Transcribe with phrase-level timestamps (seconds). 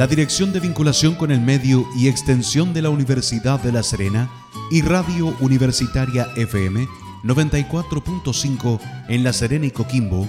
[0.00, 4.30] la Dirección de Vinculación con el Medio y Extensión de la Universidad de La Serena
[4.70, 6.88] y Radio Universitaria FM
[7.22, 8.80] 94.5
[9.10, 10.26] en La Serena y Coquimbo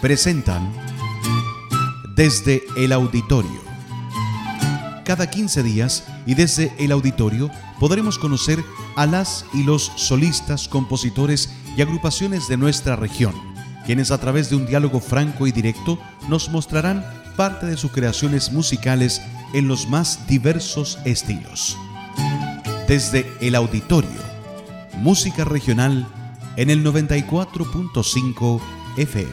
[0.00, 0.72] presentan
[2.14, 3.60] Desde el Auditorio.
[5.04, 7.50] Cada 15 días y desde el auditorio
[7.80, 8.62] podremos conocer
[8.94, 13.34] a las y los solistas, compositores y agrupaciones de nuestra región,
[13.84, 17.04] quienes a través de un diálogo franco y directo nos mostrarán
[17.36, 19.20] parte de sus creaciones musicales
[19.52, 21.76] en los más diversos estilos.
[22.88, 24.10] Desde el auditorio,
[24.98, 26.06] música regional
[26.56, 28.60] en el 94.5
[28.96, 29.32] FM.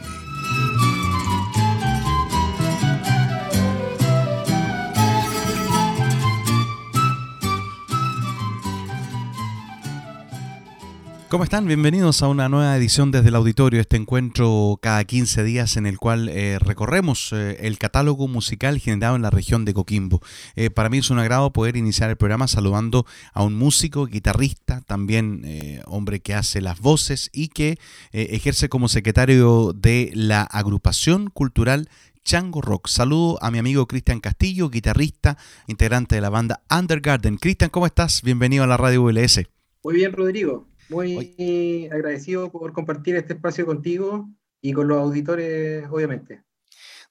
[11.30, 11.68] ¿Cómo están?
[11.68, 16.00] Bienvenidos a una nueva edición desde el auditorio, este encuentro cada 15 días en el
[16.00, 20.22] cual eh, recorremos eh, el catálogo musical generado en la región de Coquimbo.
[20.56, 24.82] Eh, para mí es un agrado poder iniciar el programa saludando a un músico, guitarrista,
[24.82, 25.44] también
[25.86, 27.78] hombre que hace las voces y que
[28.12, 31.90] ejerce como secretario de la agrupación cultural
[32.24, 32.88] Chango Rock.
[32.88, 37.38] Saludo a mi amigo Cristian Castillo, guitarrista, integrante de la banda Undergarden.
[37.38, 38.24] Cristian, ¿cómo estás?
[38.24, 39.42] Bienvenido a la radio ULS.
[39.84, 40.69] Muy bien, Rodrigo.
[40.90, 44.28] Muy agradecido por compartir este espacio contigo
[44.62, 46.44] y con los auditores, obviamente.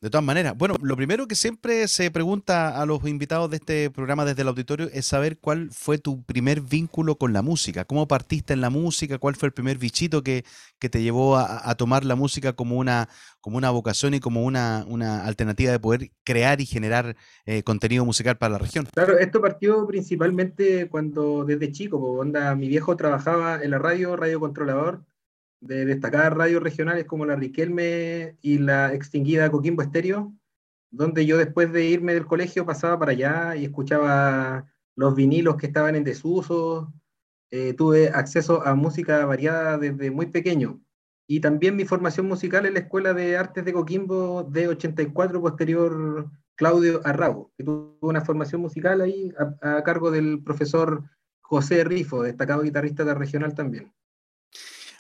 [0.01, 3.91] De todas maneras, bueno, lo primero que siempre se pregunta a los invitados de este
[3.91, 8.07] programa desde el auditorio es saber cuál fue tu primer vínculo con la música, cómo
[8.07, 10.45] partiste en la música, cuál fue el primer bichito que,
[10.79, 13.09] te llevó a, tomar la música como una,
[13.41, 18.05] como una vocación y como una, una alternativa de poder crear y generar eh, contenido
[18.05, 18.87] musical para la región.
[18.95, 24.39] Claro, esto partió principalmente cuando desde chico, onda, mi viejo trabajaba en la radio, radio
[24.39, 25.03] controlador,
[25.61, 30.33] de destacadas radios regionales como la Riquelme y la extinguida Coquimbo Estéreo,
[30.91, 35.67] donde yo después de irme del colegio pasaba para allá y escuchaba los vinilos que
[35.67, 36.93] estaban en desuso.
[37.51, 40.81] Eh, tuve acceso a música variada desde muy pequeño.
[41.27, 46.31] Y también mi formación musical en la Escuela de Artes de Coquimbo de 84, posterior
[46.55, 51.05] Claudio Arrabo, que tuvo una formación musical ahí a, a cargo del profesor
[51.43, 53.93] José Rifo, destacado guitarrista de regional también.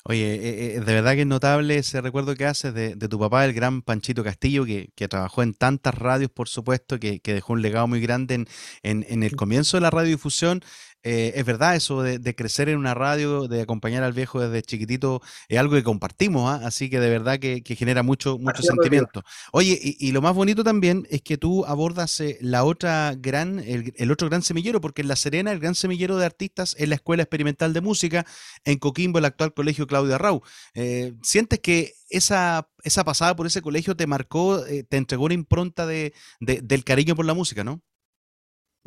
[0.04, 3.44] Oye, eh, eh, de verdad que es notable ese recuerdo que haces de, tu papá,
[3.44, 7.86] el gran Panchito Castillo, que, trabajó en tantas radios, por supuesto, que, dejó un legado
[7.88, 8.48] muy grande en,
[8.82, 10.62] en, en, el comienzo de la radiodifusión
[11.04, 15.22] eh, es verdad eso de, crecer en una radio, de acompañar al viejo desde chiquitito,
[15.48, 16.66] es algo que compartimos, ¿ah?
[16.66, 19.22] así que de verdad que, genera mucho, mucho sentimiento.
[19.52, 24.10] Oye, y, lo más bonito también es que tú abordas eh, la otra gran, el,
[24.10, 27.22] otro gran semillero, porque en La Serena el gran semillero de artistas es la Escuela
[27.22, 28.26] Experimental de Música,
[28.64, 30.42] en Coquimbo el actual colegio Claudio Arrau.
[30.74, 35.86] Eh, ¿Sientes que esa, esa pasada por ese colegio te marcó, te entregó una impronta
[35.86, 37.82] de, del cariño por la música, no?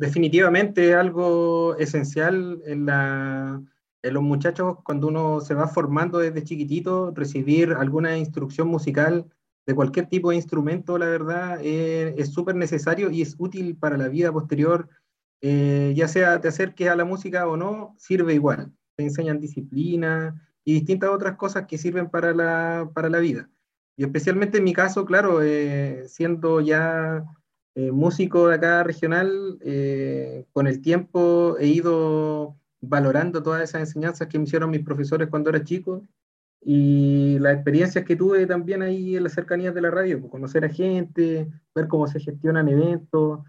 [0.02, 3.62] Definitivamente algo esencial en, la,
[4.02, 9.30] en los muchachos cuando uno se va formando desde chiquitito, recibir alguna instrucción musical
[9.64, 13.96] de cualquier tipo de instrumento, la verdad, eh, es súper necesario y es útil para
[13.96, 14.88] la vida posterior,
[15.40, 18.72] eh, ya sea te acerques a la música o no, sirve igual.
[18.96, 20.34] Te enseñan disciplina
[20.64, 23.48] y distintas otras cosas que sirven para la, para la vida.
[23.96, 27.24] Y especialmente en mi caso, claro, eh, siendo ya
[27.74, 34.28] eh, músico de acá regional, eh, con el tiempo he ido valorando todas esas enseñanzas
[34.28, 36.06] que me hicieron mis profesores cuando era chico
[36.60, 40.64] y las experiencias que tuve también ahí en las cercanías de la radio, pues, conocer
[40.64, 43.40] a gente, ver cómo se gestionan eventos,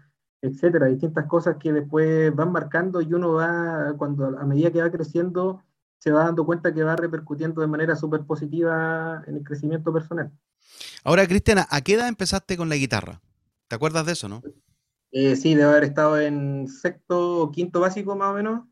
[0.42, 4.90] etcétera, distintas cosas que después van marcando y uno va, cuando a medida que va
[4.90, 5.62] creciendo,
[5.98, 10.30] se va dando cuenta que va repercutiendo de manera súper positiva en el crecimiento personal.
[11.02, 13.20] Ahora, Cristiana, ¿a qué edad empezaste con la guitarra?
[13.68, 14.42] ¿Te acuerdas de eso, no?
[15.12, 18.66] Eh, sí, debe haber estado en sexto o quinto básico más o menos.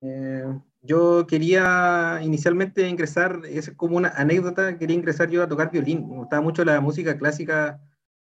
[0.00, 0.44] Eh,
[0.82, 6.08] yo quería inicialmente ingresar, es como una anécdota, quería ingresar yo a tocar violín.
[6.08, 7.80] Me gustaba mucho la música clásica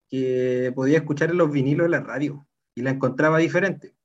[0.10, 2.46] que podía escuchar en los vinilos de la radio
[2.76, 3.96] y la encontraba diferente.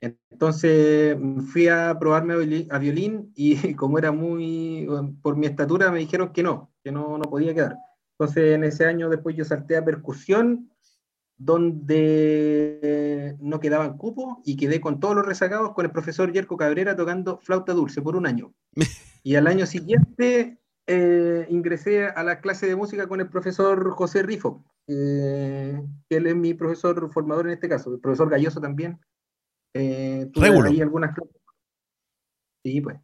[0.00, 1.16] Entonces
[1.52, 2.34] fui a probarme
[2.70, 4.86] a violín y como era muy,
[5.22, 7.76] por mi estatura me dijeron que no, que no, no podía quedar.
[8.18, 10.70] Entonces, en ese año después yo salté a percusión,
[11.36, 16.96] donde no quedaban cupos y quedé con todos los rezagados con el profesor Yerko Cabrera
[16.96, 18.52] tocando flauta dulce por un año.
[19.24, 24.22] Y al año siguiente eh, ingresé a la clase de música con el profesor José
[24.22, 28.98] Rifo, que él es mi profesor formador en este caso, el profesor Galloso también.
[29.74, 31.14] Eh, tuve ahí algunas
[32.64, 32.96] Sí, pues.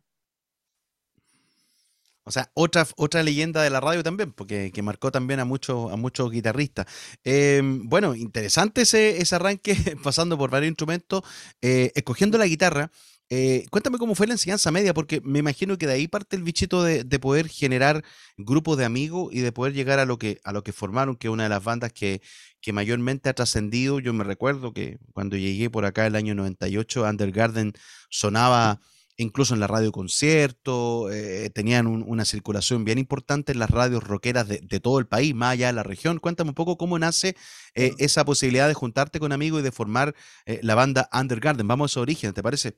[2.26, 5.92] O sea, otra, otra leyenda de la radio también, porque que marcó también a muchos,
[5.92, 6.86] a muchos guitarristas.
[7.22, 11.22] Em, bueno, interesante ese, ese arranque, pasando por varios instrumentos,
[11.60, 12.90] eh, escogiendo la guitarra.
[13.30, 16.42] Eh, cuéntame cómo fue la enseñanza media, porque me imagino que de ahí parte el
[16.42, 18.04] bichito de, poder generar
[18.36, 21.28] grupos de amigos y de poder llegar a lo que, a lo que formaron, que
[21.28, 22.22] es una de las bandas que,
[22.60, 23.98] que mayormente ha trascendido.
[24.00, 27.72] Yo me recuerdo que cuando llegué por acá el año 98, Undergarden
[28.10, 28.80] sonaba
[29.16, 34.49] incluso en la radio concierto, eh, tenían una circulación bien importante en las radios rockeras
[34.49, 36.19] de, todo el país, más allá de la región.
[36.19, 37.37] Cuéntame un poco cómo nace
[37.75, 40.14] eh, esa posibilidad de juntarte con amigos y de formar
[40.46, 41.69] eh, la banda Undergarden.
[41.69, 42.76] Vamos a su origen, ¿te parece?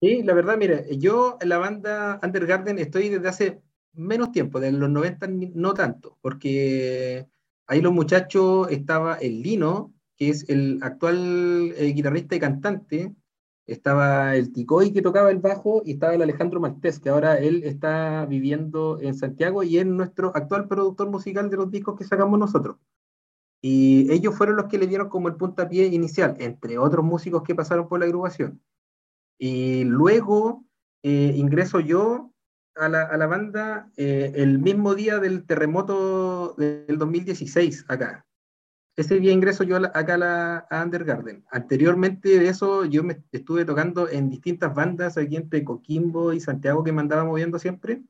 [0.00, 3.60] Sí, la verdad, mire, yo en la banda Undergarden estoy desde hace
[3.94, 7.26] menos tiempo, de los 90 no tanto, porque
[7.66, 13.12] ahí los muchachos estaba el Lino, que es el actual guitarrista y cantante,
[13.68, 17.62] estaba el Ticoy que tocaba el bajo y estaba el Alejandro Maltés, que ahora él
[17.64, 22.38] está viviendo en Santiago y es nuestro actual productor musical de los discos que sacamos
[22.38, 22.78] nosotros.
[23.60, 27.54] Y ellos fueron los que le dieron como el puntapié inicial, entre otros músicos que
[27.54, 28.62] pasaron por la agrupación.
[29.38, 30.64] Y luego
[31.02, 32.32] eh, ingreso yo
[32.74, 38.27] a la, a la banda eh, el mismo día del terremoto del 2016 acá
[38.98, 41.44] ese día ingreso yo acá a, la, Undergarden.
[41.52, 46.82] Anteriormente de eso, yo me estuve tocando en distintas bandas aquí entre Coquimbo y Santiago
[46.82, 48.02] que me andaba moviendo siempre.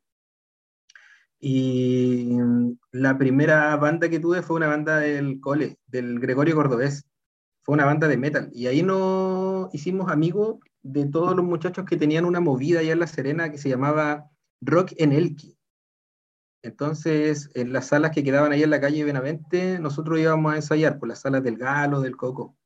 [1.39, 2.39] Y
[2.91, 7.07] la primera banda que tuve fue una banda del cole, del Gregorio Cordobés.
[7.65, 8.49] Fue una banda de metal.
[8.55, 13.01] Y ahí nos hicimos amigos de todos los muchachos que tenían una movida allá en
[13.01, 14.31] La Serena que se llamaba
[14.63, 15.58] Rock en Elqui.
[16.63, 20.99] Entonces, en las salas que quedaban ahí en la calle Benavente, nosotros íbamos a ensayar,
[20.99, 22.57] por las salas del Galo, del Coco,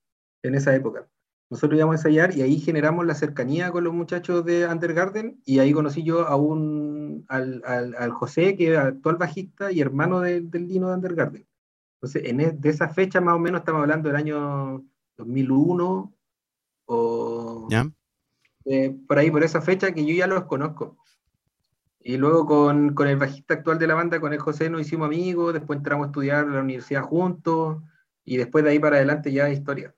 [0.43, 1.09] en esa época.
[1.51, 5.59] Nosotros íbamos a ensayar y ahí generamos la cercanía con los muchachos de Undergarden y
[5.59, 10.51] ahí conocí yo a un, al, al, José, que era actual bajista y hermano del
[10.51, 11.47] Dino de Undergarden.
[12.01, 14.83] Entonces, en e, de esa fecha más o menos estamos hablando del año
[15.19, 16.15] 2001
[16.87, 17.69] o...
[18.65, 20.97] Eh, por ahí, por esa fecha que yo ya los conozco.
[22.05, 25.07] Y luego con, con, el bajista actual de la banda, con el José, nos hicimos
[25.07, 27.83] amigos, después entramos a estudiar en la universidad juntos,
[28.25, 29.95] y después de ahí para adelante ya historia.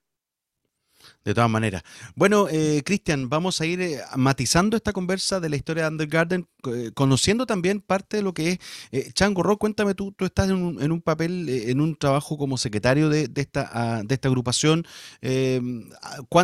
[1.25, 1.83] De todas maneras.
[2.15, 6.47] Bueno, eh, Cristian, vamos a ir eh, matizando esta conversa de la historia de Undergarden,
[6.67, 8.59] eh, conociendo también parte de lo que es
[8.93, 9.61] eh, Chango Rock.
[9.61, 13.31] Cuéntame tú, tú estás en un, en un papel, en un trabajo como secretario de,
[13.37, 14.87] esta, ah, de esta agrupación.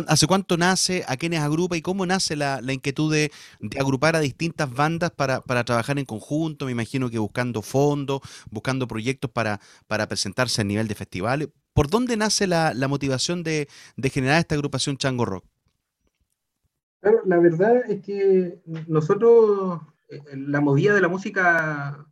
[0.07, 1.03] ¿Hace cuánto nace?
[1.07, 1.77] ¿A quiénes agrupa?
[1.77, 5.99] ¿Y cómo nace la, la inquietud de, de, agrupar a distintas bandas para, para, trabajar
[5.99, 6.65] en conjunto?
[6.65, 11.49] Me imagino que buscando fondos, buscando proyectos para, para presentarse a nivel de festivales.
[11.73, 13.67] ¿Por dónde nace la, motivación de,
[14.11, 15.45] generar esta agrupación Chango Rock?
[17.25, 22.05] la verdad es que nosotros, eh, la movida de la música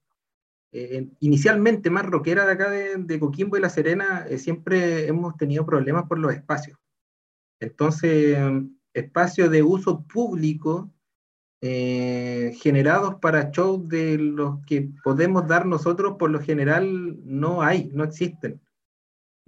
[0.71, 5.63] eh, inicialmente más rockera de acá de, Coquimbo y La Serena, eh, siempre hemos tenido
[5.63, 6.79] problemas por los espacios.
[7.59, 8.37] Entonces,
[8.93, 10.89] espacios de uso público
[11.61, 18.05] generados para shows de los que podemos dar nosotros, por lo general no hay, no
[18.05, 18.61] existen.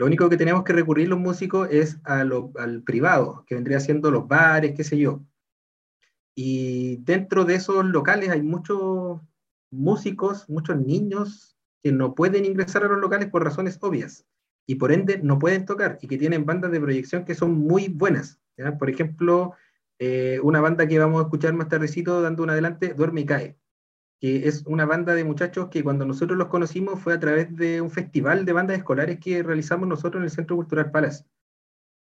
[0.02, 4.28] Lo único que tenemos que recurrir los músicos es al privado, que vendría siendo los
[4.28, 5.22] bares, qué sé yo.
[6.34, 9.22] Y dentro de esos locales hay muchos
[9.70, 14.26] músicos, muchos niños que no pueden ingresar a los locales por razones obvias
[14.66, 17.88] y por ende no pueden tocar y que tienen bandas de proyección que son muy
[17.88, 18.42] buenas.
[18.80, 19.54] Por ejemplo,
[20.00, 23.61] eh, una banda que vamos a escuchar más tardecito dando un adelante, Duerme y Cae
[24.22, 27.82] que es una banda de muchachos que cuando nosotros los conocimos fue a través de
[27.82, 31.26] un festival de bandas escolares que realizamos nosotros en el Centro Cultural Palas.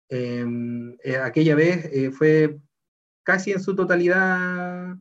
[0.08, 2.58] Em, eh, aquella vez eh, fue
[3.22, 4.96] casi en su totalidad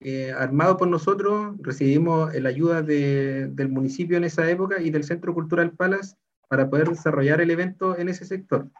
[0.00, 5.34] eh, armado por nosotros, recibimos la ayuda del municipio en esa época y del Centro
[5.34, 6.16] Cultural Palas
[6.48, 8.70] para poder desarrollar el evento en ese sector.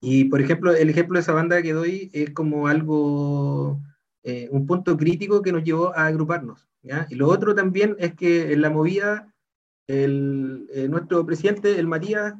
[0.00, 3.80] Y por ejemplo, el ejemplo de esa banda que doy es como algo
[4.22, 6.68] eh, un punto crítico que nos llevó a agruparnos.
[7.08, 9.34] Y lo otro también es que en la movida,
[9.86, 12.34] el, eh, nuestro presidente, el Matías,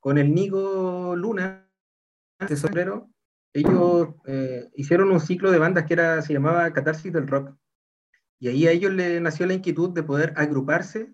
[0.00, 1.68] con el Nico Luna,
[2.48, 3.10] de sombrero,
[3.52, 7.56] ellos eh, hicieron un ciclo de bandas que era, se llamaba Catarsis del Rock.
[8.38, 11.12] Y ahí a ellos les nació la inquietud de poder agruparse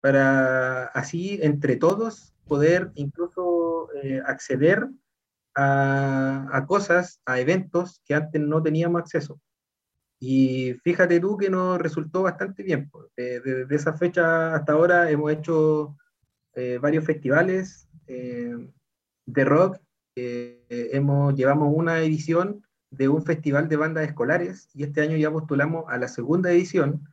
[0.00, 3.88] para así, entre todos, poder incluso
[4.26, 4.88] acceder
[5.54, 9.40] a, cosas, a eventos que antes no teníamos acceso.
[10.18, 12.90] Y fíjate tú que nos resultó bastante bien.
[13.16, 15.96] Desde esa fecha hasta ahora hemos hecho
[16.54, 18.56] eh, varios festivales eh,
[19.26, 19.78] de rock.
[20.16, 25.30] Eh, hemos, llevamos una edición de un festival de bandas escolares y este año ya
[25.30, 27.08] postulamos a la segunda edición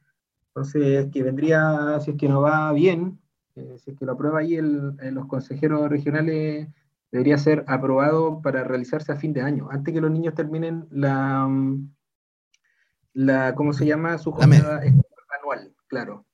[0.50, 3.19] Entonces, que vendría, si es que no va bien,
[3.55, 6.67] eh, si es que lo aprueba ahí los consejeros regionales,
[7.12, 11.50] debería ser aprobado para realizarse a fin de año, antes que los niños terminen la,
[13.13, 14.18] la ¿cómo se llama?
[14.18, 14.82] Su jornada
[15.39, 16.25] anual, claro.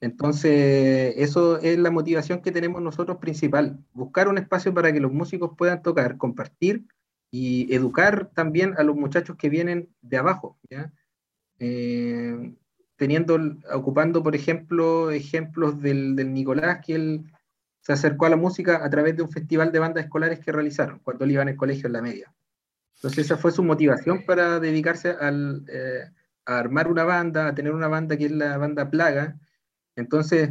[0.00, 5.12] Entonces, eso es la motivación que tenemos nosotros principal, buscar un espacio para que los
[5.12, 6.86] músicos puedan tocar, compartir
[7.30, 10.56] y educar también a los muchachos que vienen de abajo,
[11.58, 12.54] eh,
[12.96, 13.38] teniendo,
[13.72, 17.24] ocupando, por ejemplo, ejemplos del, del, Nicolás, que él
[17.88, 20.98] se acercó a la música a través de un festival de bandas escolares que realizaron
[20.98, 22.34] cuando él iba en el colegio en la media.
[22.96, 26.04] Entonces esa fue su motivación para dedicarse al, eh,
[26.44, 29.38] a armar una banda, a tener una banda que es la banda Plaga.
[29.96, 30.50] Entonces,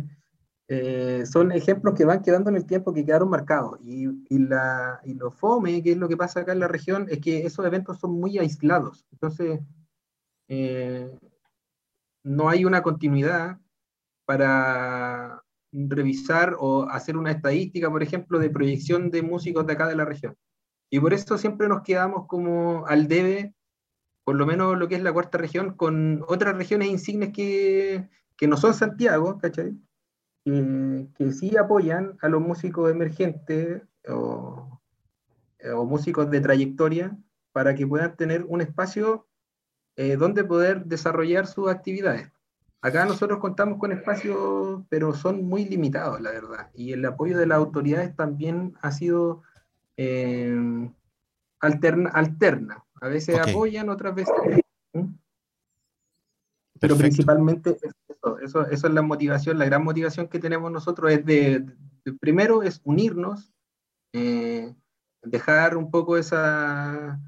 [0.68, 3.80] eh, son ejemplos que van quedando en el tiempo, que quedaron marcados.
[3.84, 7.06] Y, y, la, y lo fome, que es lo que pasa acá en la región,
[7.08, 9.06] es que esos eventos son muy aislados.
[9.12, 9.60] Entonces,
[10.48, 11.16] eh,
[12.24, 13.60] no hay una continuidad
[14.26, 19.96] para revisar o hacer una estadística, por ejemplo, de proyección de músicos de acá de
[19.96, 20.36] la región.
[20.90, 23.54] Y por eso siempre nos quedamos como al debe,
[24.24, 28.48] por lo menos lo que es la cuarta región, con otras regiones insignes que, que
[28.48, 29.78] no son Santiago, ¿cachai?
[31.18, 34.80] que sí apoyan a los músicos emergentes o,
[35.86, 37.18] músicos de trayectoria
[37.52, 39.28] para que puedan tener un espacio
[39.98, 42.32] eh, donde poder desarrollar sus actividades.
[42.82, 46.70] Acá nosotros contamos con espacios, pero son muy limitados, la verdad.
[46.76, 49.42] Y el apoyo de las autoridades también ha sido
[49.98, 50.90] eh,
[51.60, 52.86] alterna, alterna.
[53.02, 54.34] A veces apoyan, otras veces...
[54.94, 55.14] ¿Mm?
[56.80, 61.26] Pero principalmente eso, eso, eso, es la motivación, la gran motivación que tenemos nosotros es
[61.26, 61.66] de,
[62.20, 63.52] primero es unirnos,
[64.14, 64.76] eh,
[65.24, 67.20] dejar un poco esa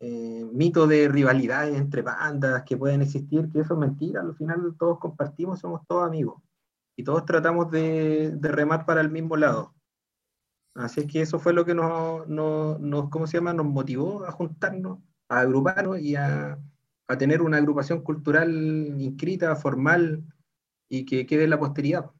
[0.00, 4.74] eh, mito de rivalidades entre bandas que pueden existir, que eso es mentira, al final
[4.78, 6.42] todos compartimos, somos todos amigos
[6.96, 9.74] y todos tratamos de, de remar para el mismo lado.
[10.74, 13.52] Así es que eso fue lo que nos, nos, ¿cómo se llama?
[13.52, 16.58] Nos motivó a juntarnos, a agruparnos y a,
[17.08, 18.50] a tener una agrupación cultural
[18.98, 20.22] inscrita, formal
[20.88, 22.10] y que quede en la posteridad.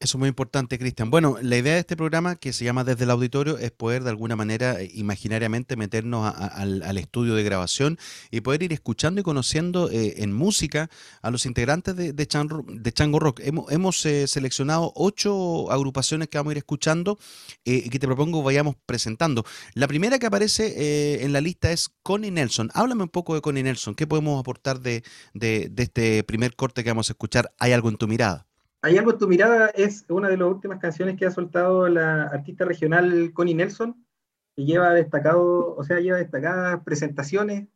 [0.00, 1.10] Eso es muy importante, Cristian.
[1.10, 4.10] Bueno, la idea de este programa, que se llama Desde el Auditorio, es poder de
[4.10, 7.98] alguna manera, eh, imaginariamente, meternos al, estudio de grabación
[8.30, 10.90] y poder ir escuchando y conociendo eh, en música
[11.22, 13.40] a los integrantes de, de, Chango Rock.
[13.44, 17.18] Hemos, eh, seleccionado ocho agrupaciones que vamos a ir escuchando
[17.64, 19.44] y que te propongo vayamos presentando.
[19.74, 22.70] La primera que aparece en la lista es Connie Nelson.
[22.74, 23.94] Háblame un poco de Connie Nelson.
[23.94, 25.02] ¿Qué podemos aportar de
[25.34, 27.54] este primer corte que vamos a escuchar?
[27.58, 28.46] ¿Hay algo en tu mirada?
[28.84, 32.24] Hay algo en tu mirada, es una de las últimas canciones que ha soltado la
[32.24, 34.06] artista regional Connie Nelson,
[34.54, 37.66] que lleva destacado, o sea, lleva destacadas presentaciones,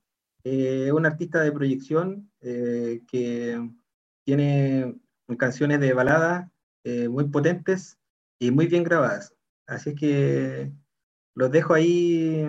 [0.45, 3.59] eh, una artista de proyección eh, que
[4.27, 5.00] tiene
[5.38, 6.53] canciones de balada
[6.85, 7.99] eh, muy potentes
[8.38, 9.35] y muy bien grabadas.
[9.67, 10.71] Así que
[11.35, 12.47] los dejo ahí,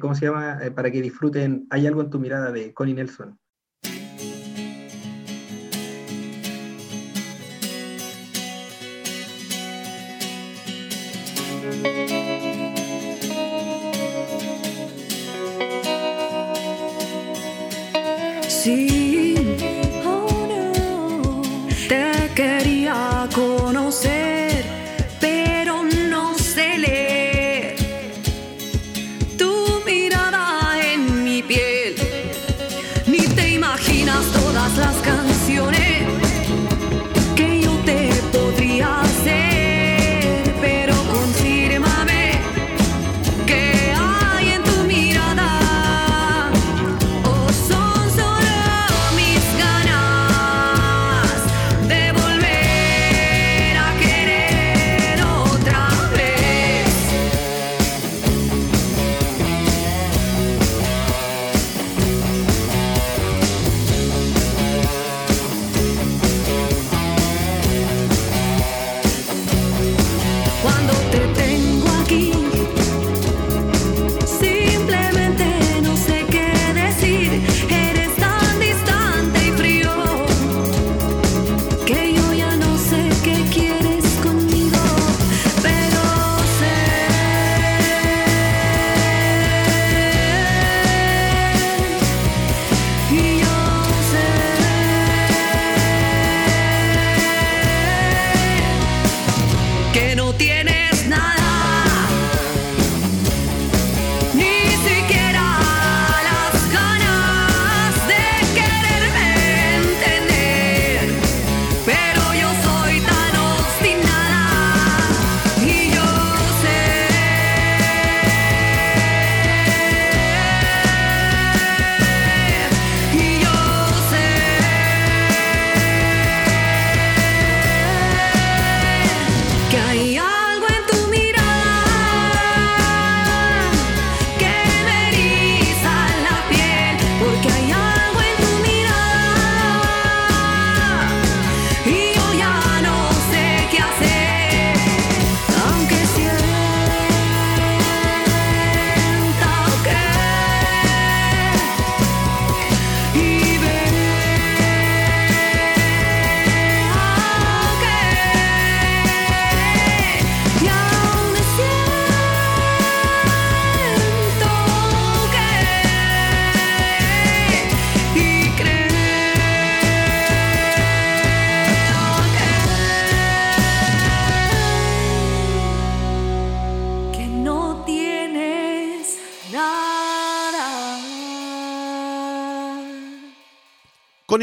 [0.00, 0.58] ¿cómo se llama?
[0.74, 3.38] para que disfruten Hay algo en tu mirada de Connie Nelson.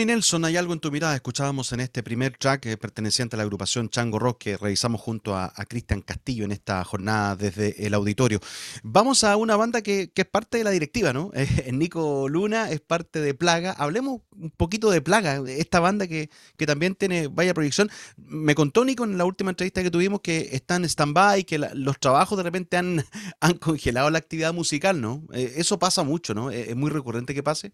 [0.05, 1.15] Nelson, hay algo en tu mirada.
[1.15, 5.35] Escuchábamos en este primer track eh, perteneciente a la agrupación Chango Rock que revisamos junto
[5.35, 8.39] a, Cristian Castillo en esta jornada desde el auditorio.
[8.83, 11.31] Vamos a una banda que, es parte de la directiva, ¿no?
[11.41, 13.71] Eh, Nico Luna es parte de Plaga.
[13.71, 16.29] Hablemos un poquito de Plaga, esta banda que,
[16.65, 17.89] también tiene vaya proyección.
[18.17, 21.99] Me contó Nico en la última entrevista que tuvimos que está en stand-by, que los
[21.99, 23.03] trabajos de repente han,
[23.39, 25.23] han congelado la actividad musical, ¿no?
[25.33, 26.51] Eh, eso pasa mucho, ¿no?
[26.51, 27.73] es muy recurrente que pase.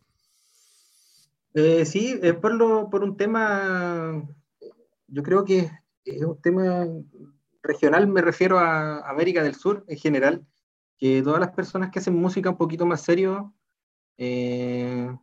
[1.54, 4.24] Eh, sí, es por, lo, por un tema,
[5.08, 5.72] yo creo que
[6.06, 6.86] es un tema
[7.64, 10.46] regional, me refiero a América del Sur en general,
[10.98, 13.54] que todas las personas que hacen música un poquito más serio
[14.18, 15.16] eh,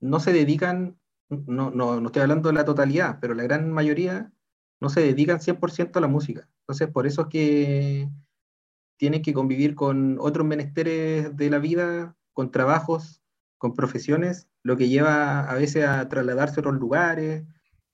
[0.00, 0.98] no se dedican,
[1.28, 4.32] no, no, no estoy hablando de la totalidad, pero la gran mayoría
[4.80, 6.48] no se dedican 100% a la música.
[6.62, 8.08] Entonces, por eso es que
[8.96, 13.19] tienen que convivir con otros menesteres de la vida, con trabajos,
[13.60, 17.44] con profesiones lo que lleva a veces a trasladarse a otros lugares,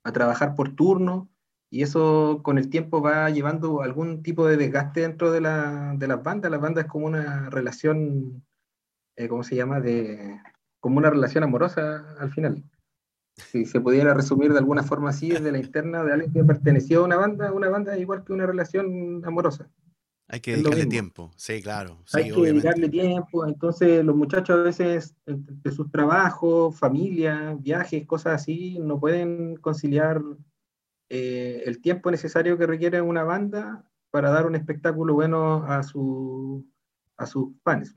[0.04, 1.28] a trabajar por turno,
[1.70, 6.06] y eso con el tiempo va llevando algún tipo de desgaste dentro de, la, de
[6.06, 6.52] las bandas.
[6.52, 8.44] Las bandas es como una relación,
[9.16, 9.80] eh, ¿cómo se llama?
[9.80, 10.40] De,
[10.78, 12.62] como una relación amorosa al final.
[13.34, 17.00] Si se pudiera resumir de alguna forma así, desde la interna de alguien que perteneció
[17.00, 19.68] a una banda, una banda es igual que una relación amorosa.
[20.28, 21.98] Hay que dedicarle tiempo, sí, claro.
[22.12, 23.46] Hay que dedicarle tiempo.
[23.46, 30.20] Entonces, los muchachos a veces, de sus trabajos, familia, viajes, cosas así, no pueden conciliar
[31.08, 36.66] eh, el tiempo necesario que requiere una banda para dar un espectáculo bueno a, su,
[37.16, 37.94] a sus fans.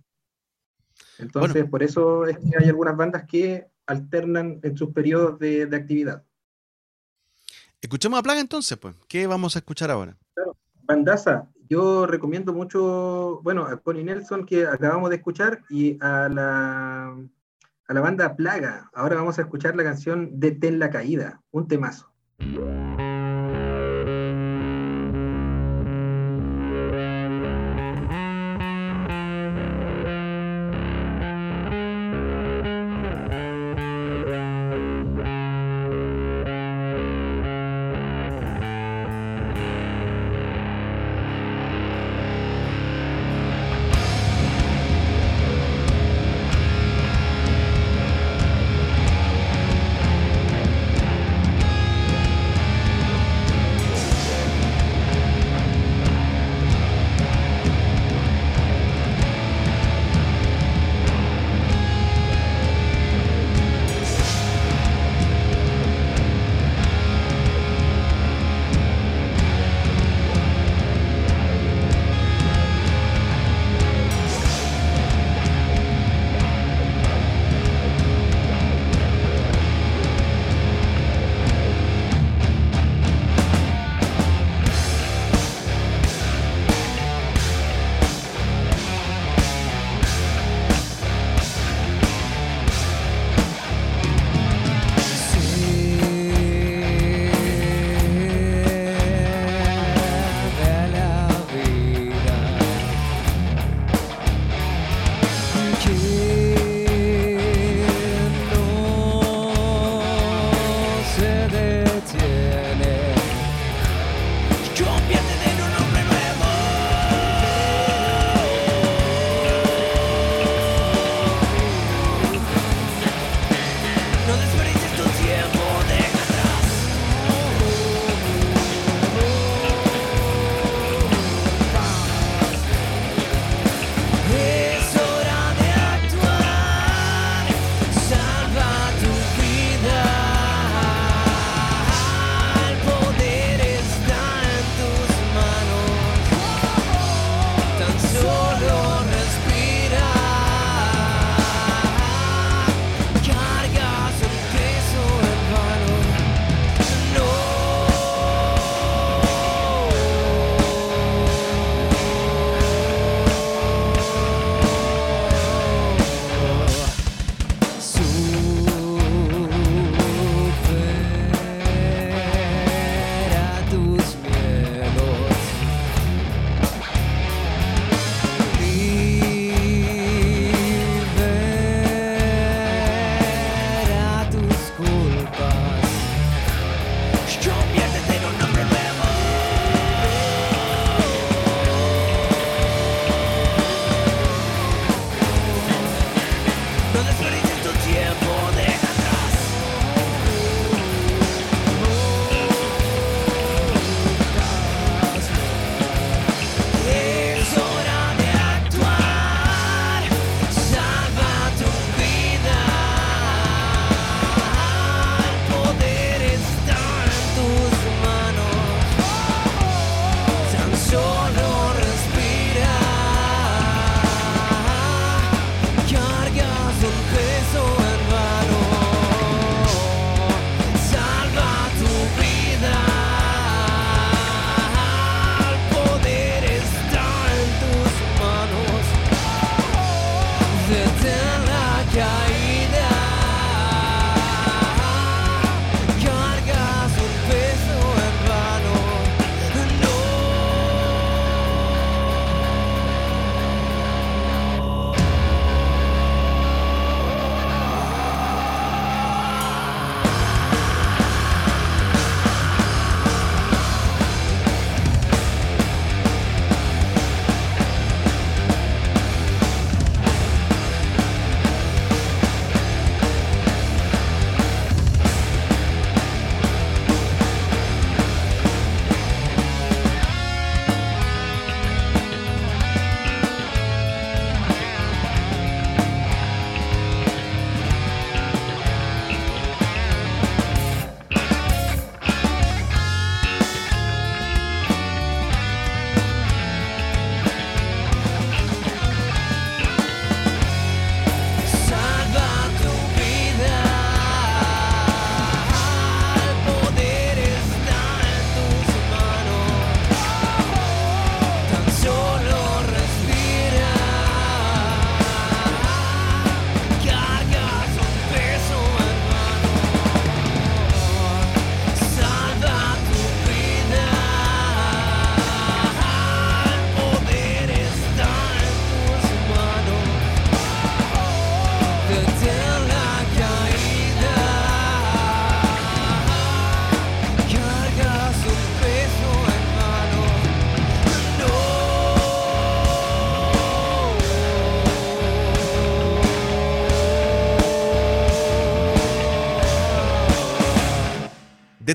[1.17, 5.75] Entonces, por eso es que hay algunas bandas que alternan en sus periodos de, de
[5.75, 6.23] actividad.
[7.81, 8.93] Escuchemos a Plaga entonces, pues.
[9.07, 10.15] ¿Qué vamos a escuchar ahora?
[10.35, 10.55] Claro.
[10.83, 17.15] Bandaza, yo recomiendo mucho, bueno, a Connie Nelson que acabamos de escuchar y a la,
[17.87, 18.89] a la banda Plaga.
[18.93, 22.11] Ahora vamos a escuchar la canción Detén la Caída, un temazo.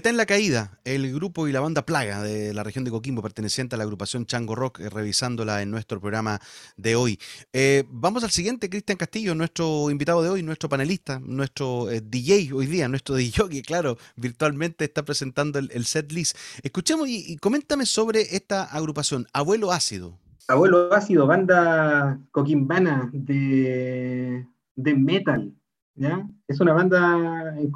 [0.04, 3.74] Detén la caída, el grupo y la banda Plaga de la región de Coquimbo, perteneciente
[3.74, 6.42] a la agrupación Chango Rock, eh, revisándola en nuestro programa
[6.76, 7.18] de hoy.
[7.54, 12.52] Eh, vamos al siguiente, Cristian Castillo, nuestro invitado de hoy, nuestro panelista, nuestro eh, DJ
[12.52, 16.36] hoy día, nuestro DJ, que claro, virtualmente está presentando el, set list.
[16.62, 20.18] Escuchemos y, coméntame sobre esta agrupación, Abuelo Ácido.
[20.48, 25.54] Abuelo Ácido, banda coquimbana de, de metal,
[25.94, 26.28] ¿ya?
[26.46, 27.70] Es una banda en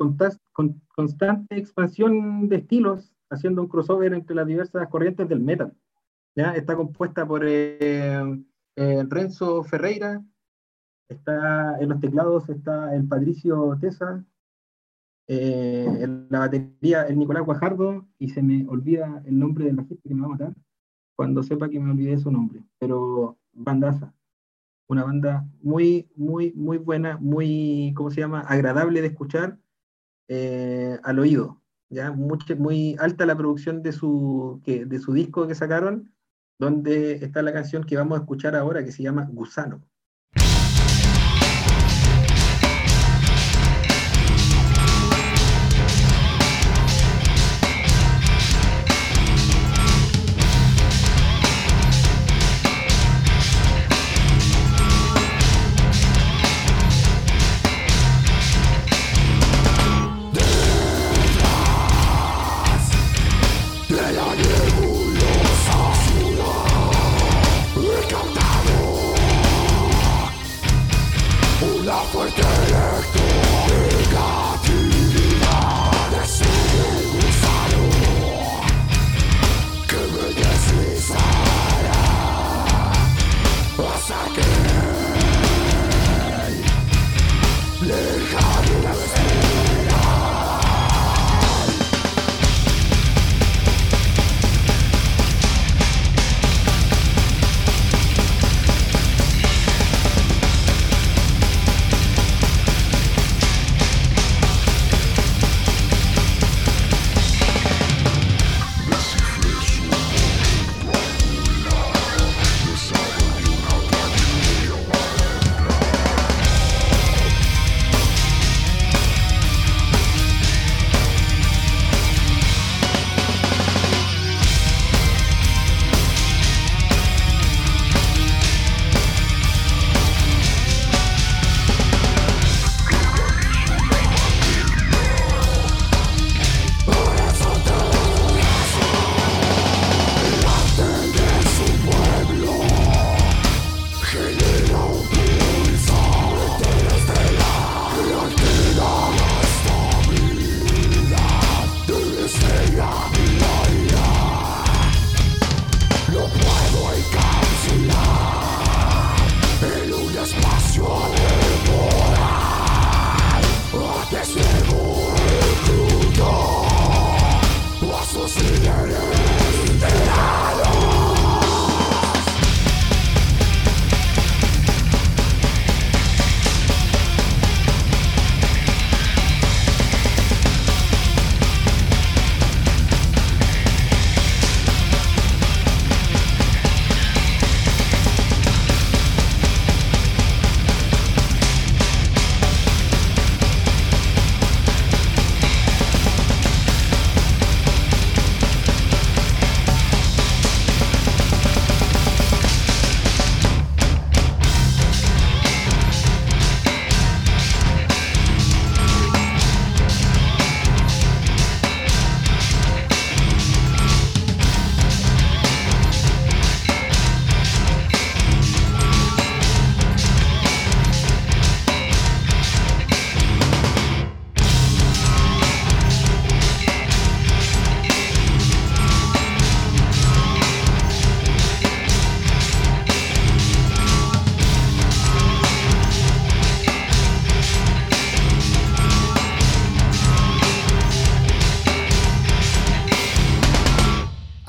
[0.94, 5.74] constante expansión de estilos, haciendo un crossover entre las diversas corrientes del metal.
[6.34, 6.52] ¿ya?
[6.54, 8.22] Está compuesta por eh,
[8.76, 10.24] eh, Renzo Ferreira,
[11.08, 14.24] está en los teclados está el Patricio Tesa,
[15.28, 19.84] eh, en la batería el Nicolás Guajardo, y se me olvida el nombre de la
[19.84, 20.54] gente que me va a matar
[21.16, 24.14] cuando sepa que me olvidé su nombre, pero bandaza
[24.88, 28.40] una banda muy, muy, muy buena, muy, ¿cómo se llama?
[28.40, 29.58] Agradable de escuchar
[30.28, 31.62] eh, al oído.
[31.88, 32.12] ¿ya?
[32.12, 36.12] Mucho, muy alta la producción de su, que, de su disco que sacaron,
[36.58, 39.82] donde está la canción que vamos a escuchar ahora, que se llama Gusano.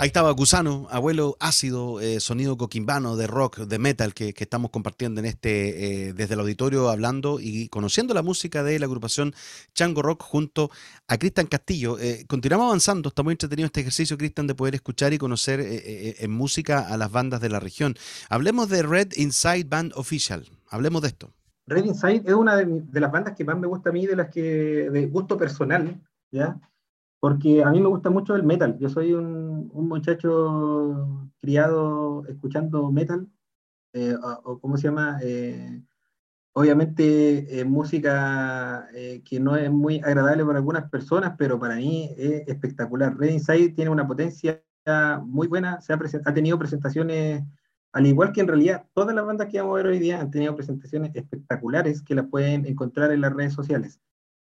[0.09, 5.27] Estaba Gusano, abuelo ácido, eh, sonido coquimbano, de rock, de metal que, estamos compartiendo en
[5.27, 9.35] este, eh, desde el auditorio, hablando y conociendo la música de la agrupación
[9.75, 10.71] Chango Rock junto
[11.07, 11.99] a Cristian Castillo.
[11.99, 16.31] Eh, continuamos avanzando, está muy entretenido este ejercicio, Cristian, de poder escuchar y conocer en
[16.31, 17.93] música a las bandas de la región.
[18.29, 21.31] Hablemos de Red Inside Band Official, hablemos de esto.
[21.67, 24.15] Red Inside es una de, de las bandas que más me gusta a mí, de
[24.15, 26.59] las que, de gusto personal, ¿ya?
[27.19, 28.77] Porque a mí me gusta mucho el metal.
[28.79, 33.27] Yo soy un, un muchacho criado escuchando metal,
[33.93, 35.81] eh, o, cómo se llama, eh,
[36.53, 38.87] obviamente música
[39.25, 43.17] que no es muy agradable para algunas personas, pero para mí es espectacular.
[43.17, 44.63] Red Inside tiene una potencia
[45.23, 47.43] muy buena, se ha, ha tenido presentaciones
[47.91, 50.29] al igual que en realidad todas las bandas que vamos a ver hoy día han
[50.29, 53.99] tenido presentaciones espectaculares que las pueden encontrar en las redes sociales.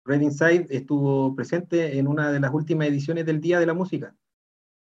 [0.05, 4.15] Red Inside estuvo presente en una de las últimas ediciones del Día de la Música.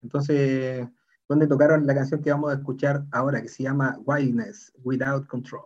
[0.02, 0.88] Entonces,
[1.28, 5.62] donde tocaron la canción que vamos a escuchar ahora, que se llama Wildness Without Control.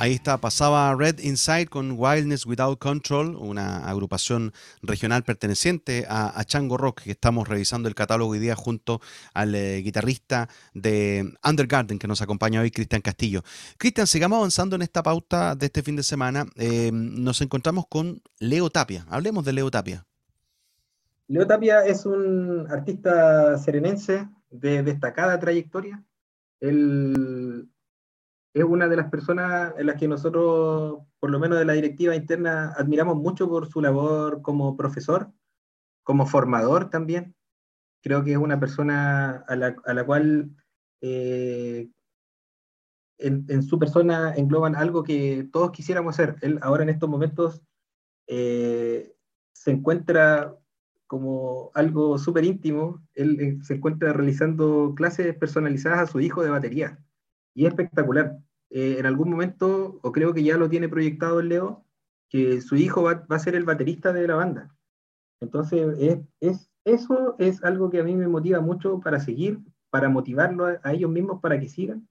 [0.00, 6.78] Ahí está, pasaba Red Inside con Wildness Without Control, una agrupación regional perteneciente a, Chango
[6.78, 9.02] Rock, que estamos revisando el catálogo hoy día junto
[9.34, 13.42] al eh, guitarrista de Undergarden que nos acompaña hoy, Cristian Castillo.
[13.76, 16.46] Cristian, sigamos avanzando en esta pauta de este fin de semana.
[16.56, 19.04] Eh, nos encontramos con Leo Tapia.
[19.10, 20.06] Hablemos de Leo Tapia.
[21.28, 26.02] Leo Tapia es un artista serenense de destacada trayectoria.
[26.58, 27.68] Él
[28.52, 32.16] es una de las personas en las que nosotros, por lo menos de la directiva
[32.16, 35.32] interna, admiramos mucho por su labor como profesor,
[36.02, 37.34] como formador también.
[38.02, 40.50] Creo que es una persona a la, cual
[41.00, 41.90] eh,
[43.18, 46.36] en, su persona engloban algo que todos quisiéramos hacer.
[46.40, 47.62] Él ahora en estos momentos
[48.26, 49.14] eh,
[49.52, 50.56] se encuentra
[51.06, 56.50] como algo súper íntimo, él eh, se encuentra realizando clases personalizadas a su hijo de
[56.50, 56.98] batería
[57.54, 58.38] y es espectacular.
[58.70, 61.84] Eh, en algún momento, o creo que ya lo tiene proyectado el Leo,
[62.28, 64.74] que su hijo va, a ser el baterista de la banda.
[65.40, 70.66] Entonces, es, eso es algo que a mí me motiva mucho para seguir, para motivarlo
[70.66, 72.08] a, ellos mismos para que sigan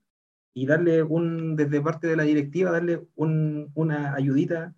[0.54, 4.76] y darle un, desde parte de la directiva, darle una ayudita,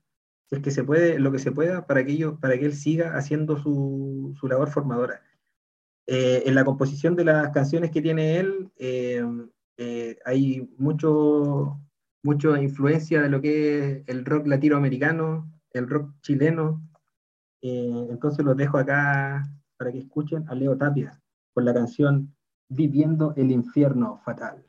[0.47, 2.73] si es que se puede, lo que se pueda, para que, ellos, para que él
[2.73, 5.21] siga haciendo su, su labor formadora.
[6.07, 9.23] Eh, en la composición de las canciones que tiene él, eh,
[9.83, 11.79] eh, hay mucho,
[12.21, 16.87] mucha influencia de lo que es el rock latinoamericano, el rock chileno.
[17.63, 19.43] Eh, entonces los dejo acá
[19.77, 21.19] para que escuchen a Leo Tapia
[21.55, 22.35] con la canción
[22.69, 24.63] Viviendo el infierno fatal.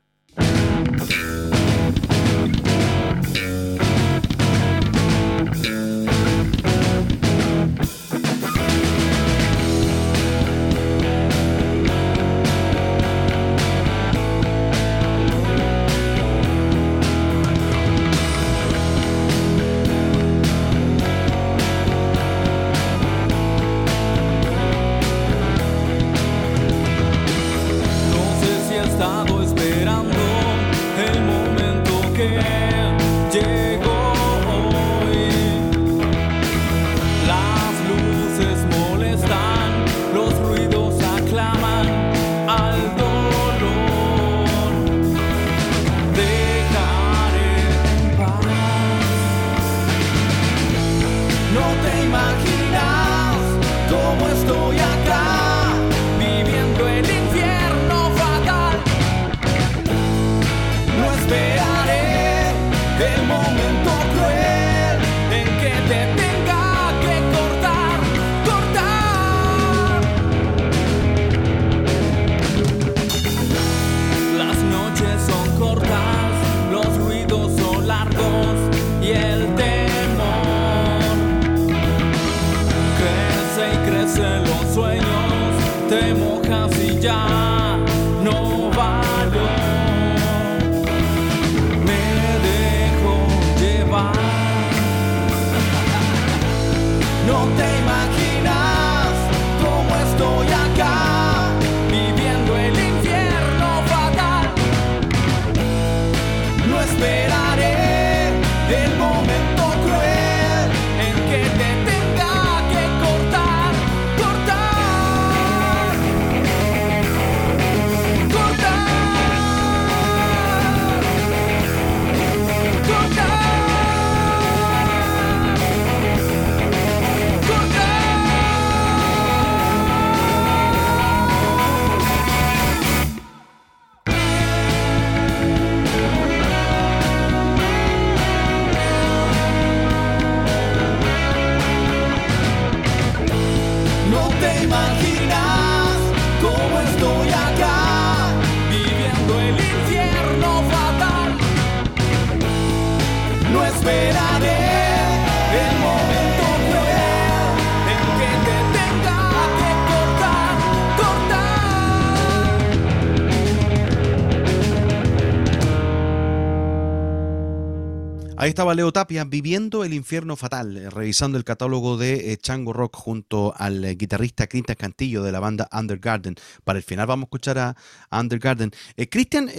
[168.43, 172.73] Ahí estaba Leo Tapia viviendo el infierno fatal, eh, revisando el catálogo de eh, Chango
[172.73, 176.35] Rock junto al eh, guitarrista Cristian Cantillo de la banda Undergarden.
[176.65, 177.77] Para el final vamos a escuchar a,
[178.11, 178.71] Undergarden.
[179.09, 179.49] Cristian,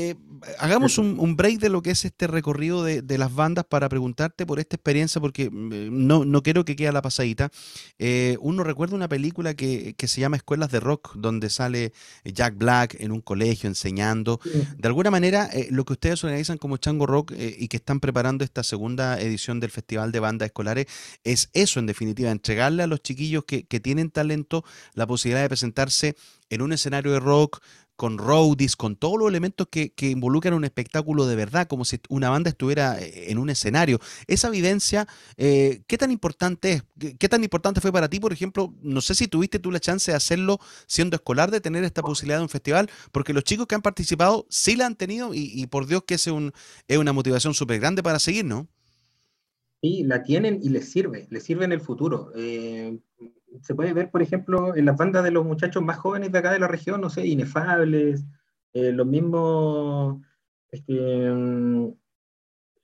[0.59, 4.59] hagamos un, break de lo que es este recorrido de, las bandas para preguntarte por
[4.59, 7.51] esta experiencia, porque mm, no, no quiero que quede la pasadita.
[8.41, 11.93] uno recuerda una película que, se llama Escuelas de Rock, donde sale
[12.25, 14.41] Jack Black en un colegio enseñando.
[14.77, 18.63] De alguna manera, lo que ustedes organizan como Chango Rock y que están preparando esta
[18.63, 20.87] segunda edición del Festival de Bandas Escolares,
[21.25, 24.65] es eso en definitiva, entregarle a los chiquillos que, que tienen talento
[24.95, 26.17] la posibilidad de presentarse
[26.51, 27.61] en un escenario de rock,
[28.05, 32.29] con roadies, con todos los elementos que, involucran un espectáculo de verdad, como si una
[32.29, 33.99] banda estuviera eh, en un escenario.
[34.27, 36.85] Esa vivencia, eh, ¿qué tan importante es?
[37.19, 38.75] ¿Qué, tan importante fue para ti, por ejemplo?
[38.83, 42.37] No sé si tuviste tú la chance de hacerlo siendo escolar, de tener esta posibilidad
[42.37, 45.87] de un festival, porque los chicos que han participado sí la han tenido y, por
[45.87, 46.53] Dios que es, un,
[46.87, 48.69] es una motivación súper grande para seguir, ¿no?
[49.81, 52.33] Sí, la tienen y les sirve, les sirve en el futuro.
[52.37, 52.99] Eh,
[53.63, 56.53] se puede ver, por ejemplo, en las bandas de los muchachos más jóvenes de acá
[56.53, 58.25] de la región, no sé, Inefables,
[58.73, 60.21] eh, los mismos,
[60.71, 61.93] este, mm,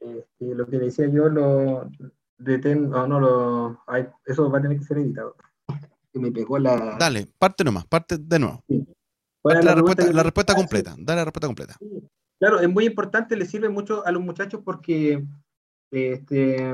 [0.00, 1.90] este, lo que decía yo, lo
[2.38, 3.84] de ten, oh, no, lo,
[4.24, 5.36] eso va a tener que ser editado.
[6.12, 6.96] Que me pegó la...
[6.98, 8.64] Dale, parte nomás, parte de nuevo.
[9.44, 11.76] La, respuesta, la, respuesta, completa, dale la respuesta completa.
[12.38, 15.24] Claro, es muy importante, le sirve mucho a los muchachos porque
[15.90, 16.72] este,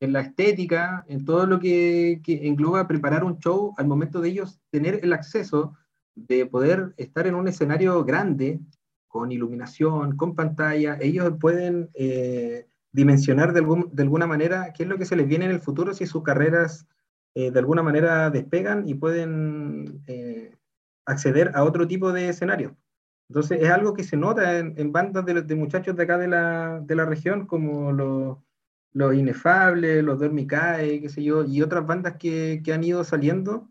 [0.00, 4.60] en la estética, en todo lo que, engloba preparar un show, al momento de ellos
[4.70, 5.74] tener el acceso
[6.14, 8.60] de poder estar en un escenario grande,
[9.08, 13.60] con iluminación, con pantalla, ellos pueden eh, dimensionar de,
[14.02, 16.86] alguna manera qué es lo que se les viene en el futuro si sus carreras
[17.34, 20.54] eh, de alguna manera despegan y pueden eh,
[21.06, 22.76] acceder a otro tipo de escenario.
[23.28, 26.80] Entonces es algo que se nota en, bandas de, de, muchachos de acá de la,
[26.80, 28.38] de la región, como los
[28.96, 33.70] los Inefables, los Dormicae, qué sé yo, y otras bandas que, que han ido saliendo.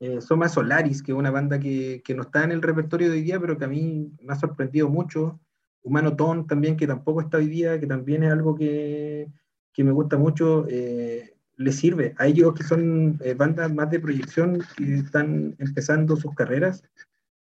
[0.00, 3.14] Eh, Soma Solaris, que es una banda que, que, no está en el repertorio de
[3.14, 5.40] hoy día, pero que a mí me ha sorprendido mucho.
[5.82, 9.28] Humano Ton también, que tampoco está hoy día, que también es algo que,
[9.72, 10.66] que me gusta mucho.
[10.68, 16.16] Eh, les sirve a ellos que son eh, bandas más de proyección que están empezando
[16.16, 16.84] sus carreras,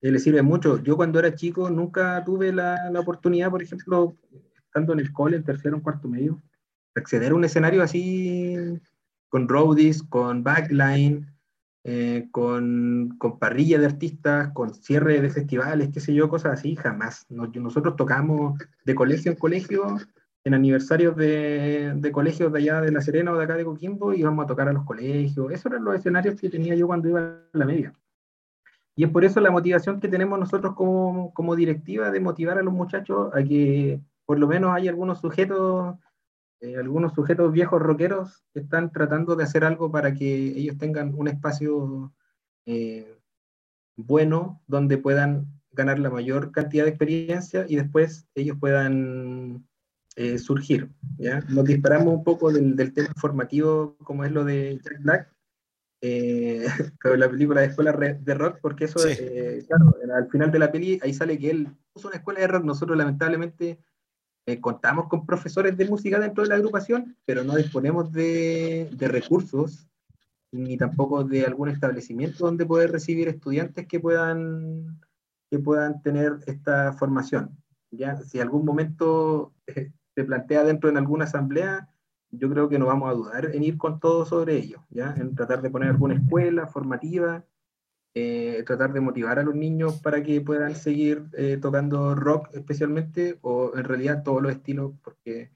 [0.01, 0.77] eh, les sirve mucho.
[0.83, 4.15] Yo cuando era chico nunca tuve la, la oportunidad, por ejemplo,
[4.63, 6.39] estando en el cole, en tercero o cuarto medio,
[6.99, 8.55] acceder a un escenario así
[9.29, 11.27] con roadies, con backline,
[11.83, 16.75] eh, con, con, parrilla de artistas, con cierre de festivales, qué sé yo, cosas así,
[16.75, 17.25] jamás.
[17.29, 19.97] nosotros tocamos de colegio en colegio,
[20.43, 24.13] en aniversarios de, de, colegios de allá de La Serena o de acá de Coquimbo,
[24.13, 25.51] íbamos a tocar a los colegios.
[25.51, 27.93] Esos eran los escenarios que tenía yo cuando iba a la media.
[28.95, 32.63] Y es por eso la motivación que tenemos nosotros como, como directiva de motivar a
[32.63, 35.95] los muchachos a que por lo menos hay algunos sujetos
[36.61, 41.29] eh, algunos sujetos viejos rockeros están tratando de hacer algo para que ellos tengan un
[41.29, 42.13] espacio
[42.65, 43.17] eh,
[43.95, 49.65] bueno donde puedan ganar la mayor cantidad de experiencia y después ellos puedan
[50.17, 50.89] eh, surgir.
[51.17, 51.39] ¿ya?
[51.47, 55.33] Nos disparamos un poco del, tema formativo como es lo de Jack Black,
[57.01, 58.99] pero la película de escuela de rock, porque eso,
[59.67, 62.65] claro, al final de la peli ahí sale que él puso una escuela de rock,
[62.65, 63.79] nosotros lamentablemente
[64.49, 69.87] eh, contamos con profesores de música dentro de la agrupación, pero no disponemos de, recursos
[70.51, 74.99] ni tampoco de algún establecimiento donde poder recibir estudiantes que puedan,
[75.51, 77.55] que puedan tener esta formación.
[77.91, 78.17] ¿ya?
[78.23, 81.87] Si algún momento eh, se plantea dentro de alguna asamblea,
[82.31, 85.13] yo creo que no vamos a dudar en ir con todo sobre ello, ¿ya?
[85.15, 87.45] en tratar de poner alguna escuela formativa
[88.15, 93.37] eh, tratar de motivar a los niños para que puedan seguir eh, tocando rock especialmente,
[93.41, 95.51] o en realidad todos los estilos, porque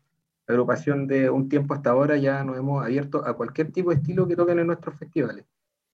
[0.45, 3.97] la agrupación de un tiempo hasta ahora ya nos hemos abierto a cualquier tipo de
[3.97, 5.45] estilo que toquen en nuestros festivales.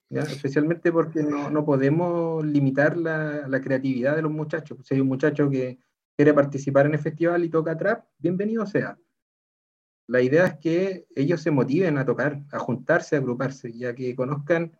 [0.09, 0.21] ¿ya?
[0.21, 4.79] Especialmente porque no, no podemos limitar la, la, creatividad de los muchachos.
[4.83, 5.79] Si hay un muchacho que
[6.17, 8.97] quiere participar en el festival y toca trap, bienvenido sea.
[10.07, 14.15] La idea es que ellos se motiven a tocar, a juntarse, a agruparse, ya que
[14.15, 14.73] conozcan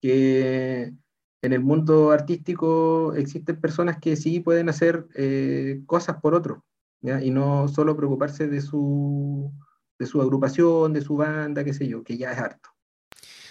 [0.00, 0.94] que
[1.42, 6.64] en el mundo artístico existen personas que sí pueden hacer eh, cosas por otro,
[7.02, 9.50] y no solo preocuparse de su,
[9.98, 12.69] de su agrupación, de su banda, qué sé yo, que ya es harto.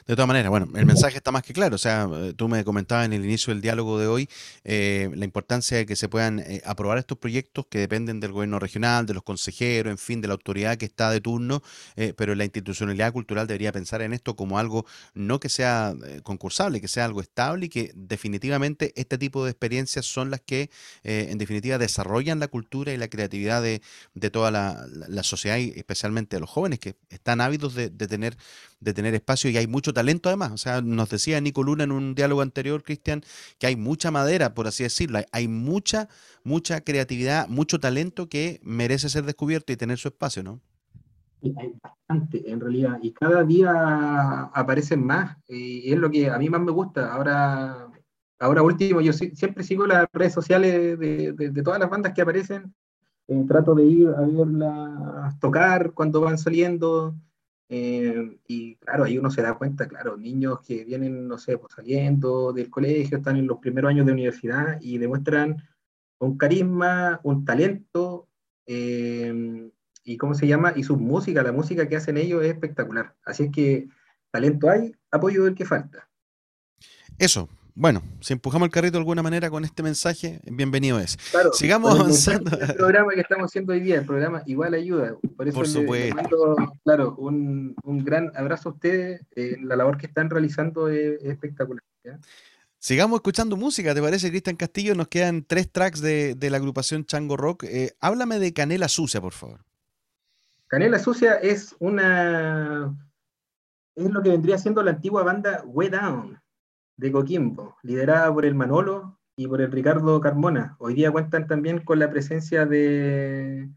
[0.09, 1.75] De todas maneras, bueno, el mensaje está más que claro.
[1.75, 4.27] O sea, eh, tú me comentabas en el inicio del diálogo de hoy
[4.63, 8.57] eh, la importancia de que se puedan eh, aprobar estos proyectos que dependen del gobierno
[8.57, 11.61] regional, de los consejeros, en fin, de la autoridad que está de turno,
[12.15, 15.93] pero la institucionalidad cultural debería pensar en esto como algo no que sea
[16.23, 20.71] concursable, que sea algo estable y que definitivamente este tipo de experiencias son las que
[21.03, 23.81] en definitiva desarrollan la cultura y la creatividad de,
[24.31, 28.37] toda la, sociedad y especialmente de los jóvenes que están ávidos de, de tener
[28.79, 30.51] de tener espacio y hay mucho talento además.
[30.51, 33.23] O sea, nos decía Nico Luna en un diálogo anterior, Cristian,
[33.57, 35.19] que hay mucha madera, por así decirlo.
[35.31, 36.07] Hay mucha,
[36.43, 40.61] mucha creatividad, mucho talento que merece ser descubierto y tener su espacio, ¿no?
[41.41, 43.71] hay bastante, en realidad, y cada día
[44.53, 47.13] aparecen más, y es lo que a mí más me gusta.
[47.13, 47.87] Ahora,
[48.39, 52.73] ahora último, yo siempre sigo las redes sociales de, todas las bandas que aparecen
[53.27, 57.15] eh, trato de ir a verlas tocar cuando van saliendo.
[57.71, 61.73] Eh, y claro, ahí uno se da cuenta, claro, niños que vienen, no sé, pues
[61.73, 65.63] saliendo del colegio, están en los primeros años de universidad y demuestran
[66.17, 68.27] un carisma, un talento,
[68.65, 69.69] eh,
[70.03, 73.15] y cómo se llama, y su música, la música que hacen ellos es espectacular.
[73.23, 73.87] Así es que
[74.31, 76.09] talento hay, apoyo del que falta.
[77.19, 81.17] Eso, bueno, si empujamos el carrito de alguna manera con este mensaje, bienvenido es.
[81.31, 82.57] Claro, Sigamos avanzando.
[82.59, 85.15] El programa que estamos haciendo hoy día, el programa igual ayuda.
[85.35, 89.21] Por eso Le, mando, claro, un, gran abrazo a ustedes.
[89.61, 91.83] la labor que están realizando es, espectacular.
[92.77, 94.95] Sigamos escuchando música, ¿te parece, Cristian Castillo?
[94.95, 97.63] Nos quedan tres tracks de, la agrupación Chango Rock.
[97.65, 99.61] Eh, háblame de Canela Sucia, por favor.
[100.67, 102.95] Canela Sucia es una.
[103.95, 106.39] Es lo que vendría siendo la antigua banda Way Down
[106.99, 110.75] de Coquimbo, liderada por el Manolo y por el Ricardo Carmona.
[110.79, 113.69] Hoy día cuentan también con la presencia de,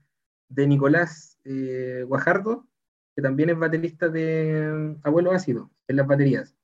[0.48, 2.66] de Nicolás eh, Guajardo,
[3.14, 6.56] que también es baterista de mm, Abuelo Ácido en las baterías.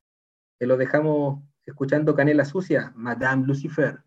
[0.59, 4.01] Que lo dejamos escuchando Canela Sucia, Madame Lucifer.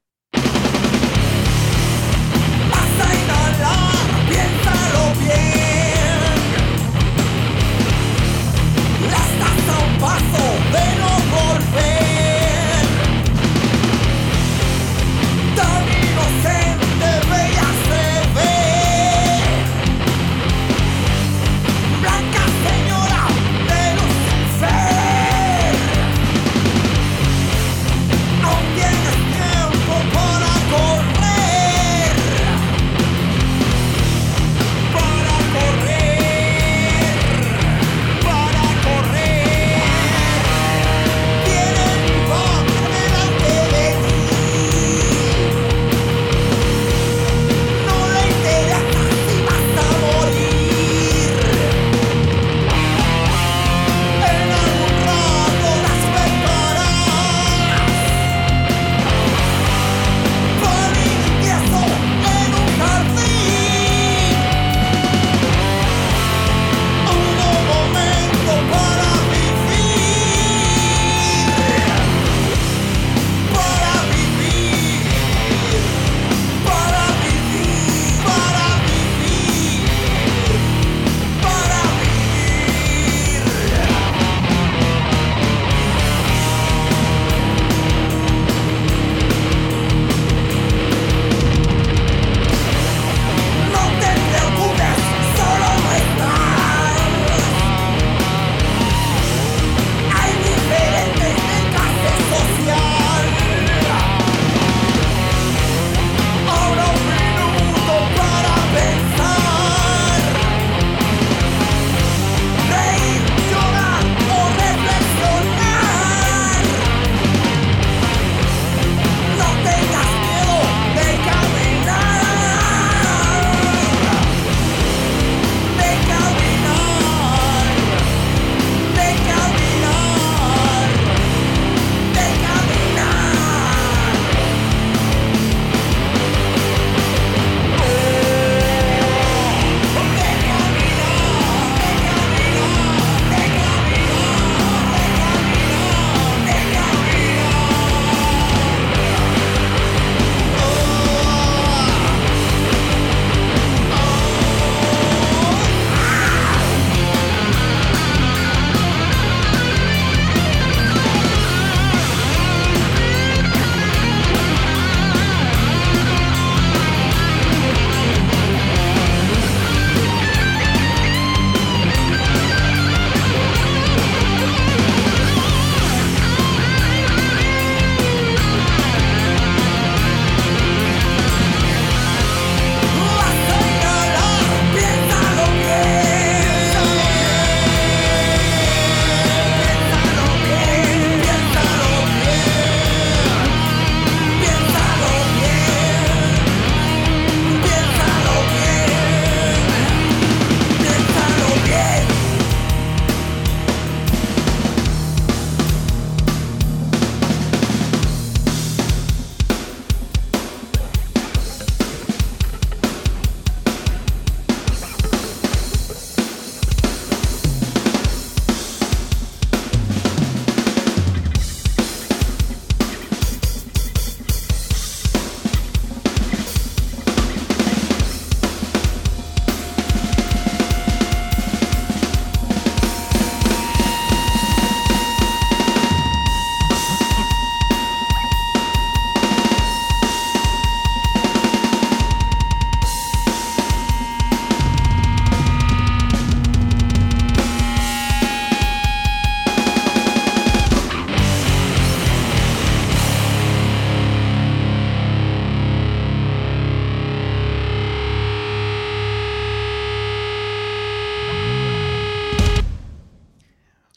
[10.02, 10.41] paso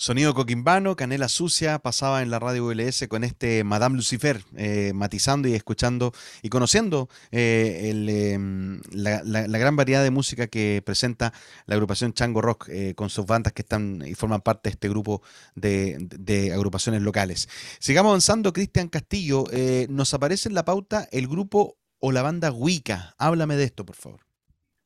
[0.05, 5.48] Sonido coquimbano, canela sucia, pasaba en la radio ULS con este Madame Lucifer, eh, matizando
[5.48, 7.90] y escuchando y conociendo eh,
[8.34, 9.22] em, la,
[9.59, 11.32] gran variedad de música que presenta
[11.64, 14.90] la agrupación Chango Rock eh, con sus bandas que están y forman parte de este
[14.90, 15.22] grupo
[15.55, 17.48] de, agrupaciones locales.
[17.78, 19.44] Sigamos avanzando, Cristian Castillo,
[19.88, 23.14] nos aparece en la pauta el grupo o la banda Wicca.
[23.16, 24.23] Háblame de esto, por favor.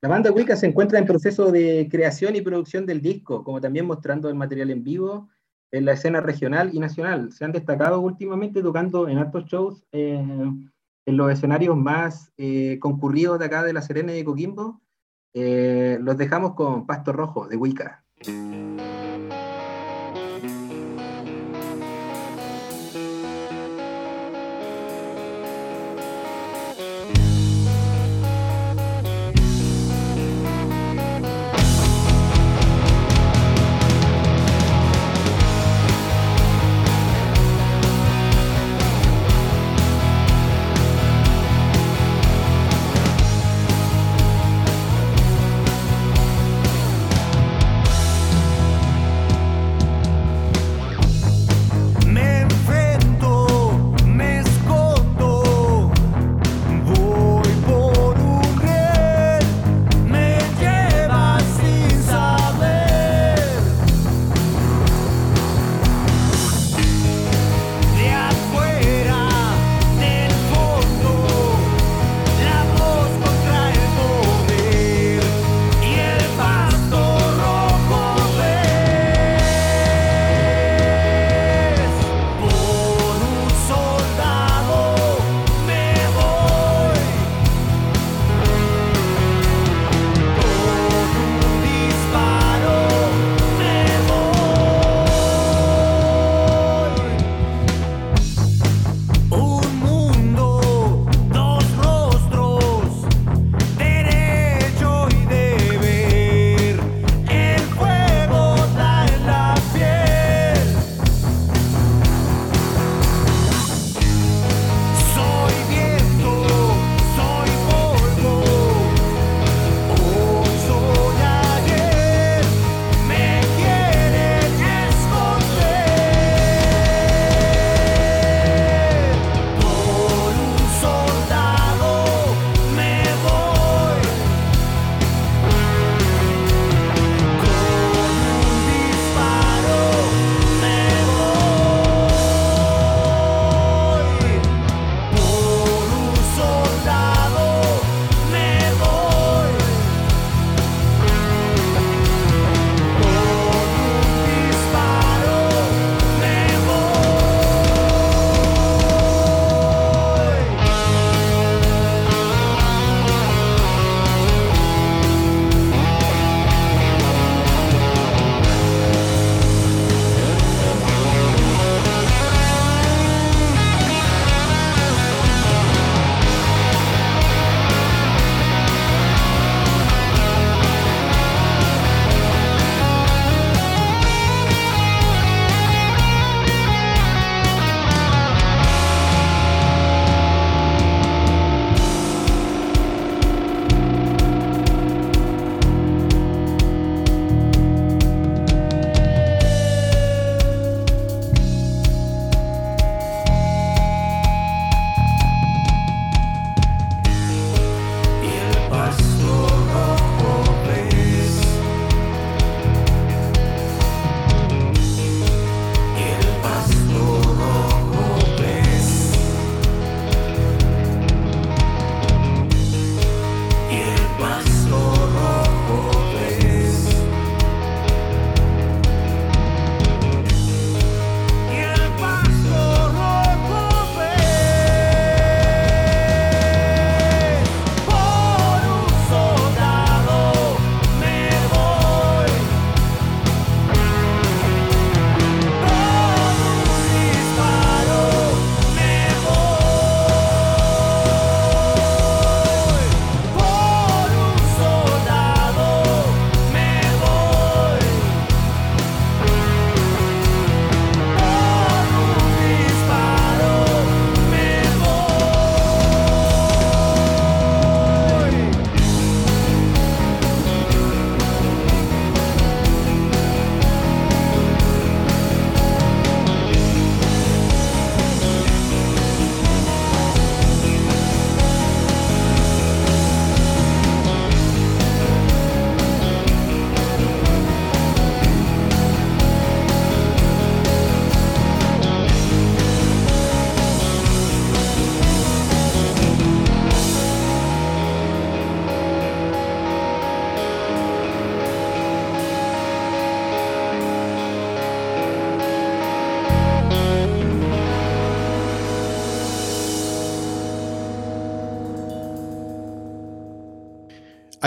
[0.00, 3.86] La banda Wicca se encuentra en proceso de creación y producción del disco, como también
[3.86, 5.28] mostrando el material en vivo
[5.72, 7.32] en la escena regional y nacional.
[7.32, 10.24] Se han destacado últimamente tocando en altos shows eh,
[11.06, 14.80] en los escenarios más eh, concurridos de acá de La Serena y de Coquimbo.
[15.34, 18.04] Eh, los dejamos con Pasto Rojo de Wicca.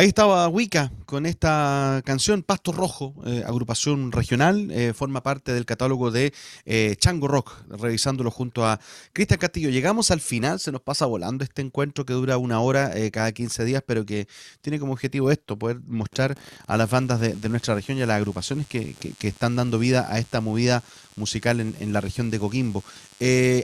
[0.01, 5.65] Ahí estaba Wicca con esta canción Pasto Rojo, eh, agrupación regional, eh, forma parte del
[5.65, 6.33] catálogo de
[6.63, 8.79] eh, Chango Rock, revisándolo junto a
[9.11, 9.69] Cristian Castillo.
[9.69, 13.65] Llegamos al final, se nos pasa volando este encuentro que dura una hora cada 15
[13.65, 14.29] días, pero que
[14.61, 18.15] tiene como objetivo esto, poder mostrar a las bandas de, nuestra región y a las
[18.15, 20.81] agrupaciones que, están dando vida a esta movida
[21.17, 22.85] musical en, la región de Coquimbo.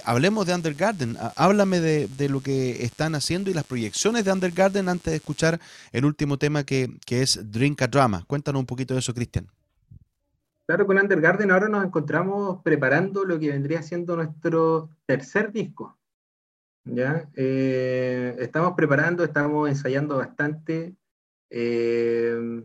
[0.03, 5.11] hablemos de Undergarden, háblame de, lo que están haciendo y las proyecciones de Undergarden antes
[5.11, 5.61] de escuchar
[5.93, 8.23] el último tema que es Drink a Drama.
[8.25, 9.47] Cuéntanos un poquito de eso, Cristian.
[10.65, 15.97] Claro, con Undergarden ahora nos encontramos preparando lo que vendría siendo nuestro tercer disco.
[16.83, 17.29] ¿ya?
[17.35, 20.95] Eh, estamos preparando, estamos ensayando bastante,
[21.49, 22.63] eh,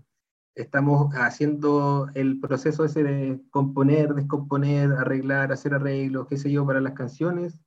[0.55, 6.81] estamos haciendo el proceso ese de componer, descomponer, arreglar, hacer arreglos, qué sé yo, para
[6.81, 7.59] las canciones.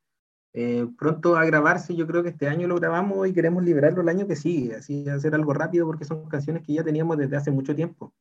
[0.57, 4.07] Eh, pronto a grabarse, yo creo que este año lo grabamos y queremos liberarlo el
[4.07, 7.51] año que sigue, así hacer algo rápido porque son canciones que ya teníamos desde hace
[7.51, 8.13] mucho tiempo.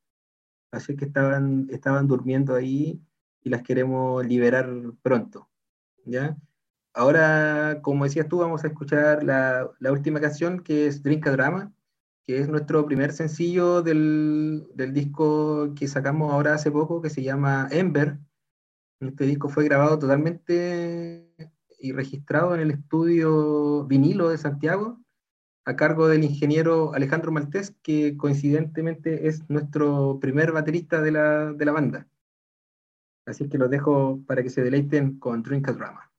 [0.69, 3.01] Así que estaban, estaban durmiendo ahí
[3.41, 4.69] y las queremos liberar
[5.01, 5.49] pronto.
[6.03, 6.35] ¿ya?
[6.93, 11.31] Ahora, como decías tú, vamos a escuchar la, la última canción que es Drink a
[11.31, 11.73] Drama,
[12.25, 17.23] que es nuestro primer sencillo del, del disco que sacamos ahora hace poco, que se
[17.23, 18.17] llama Ember.
[18.99, 21.24] Este disco fue grabado totalmente
[21.85, 24.99] y registrado en el estudio vinilo de Santiago,
[25.65, 31.65] a cargo del ingeniero Alejandro Maltés, que coincidentemente es nuestro primer baterista de la, de
[31.65, 32.07] la banda.
[33.27, 36.11] Así que los dejo para que se deleiten con Drink a Drama.